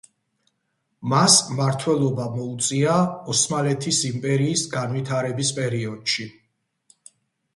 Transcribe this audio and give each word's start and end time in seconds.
მას 1.11 1.33
მმართველობა 1.49 2.23
მოუწია 2.37 2.95
ოსმალეთის 3.33 3.99
იმპერიის 4.11 4.63
განვითარების 4.73 5.55
პერიოდში. 5.61 6.27